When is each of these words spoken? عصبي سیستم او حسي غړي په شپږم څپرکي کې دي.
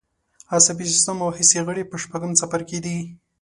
عصبي 0.55 0.85
سیستم 0.93 1.17
او 1.23 1.29
حسي 1.37 1.59
غړي 1.67 1.83
په 1.87 1.95
شپږم 2.03 2.31
څپرکي 2.39 2.77
کې 2.81 2.83
دي. 2.85 2.97